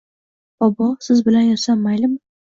[0.63, 2.19] Bobo, siz bilan yotsam maylimi?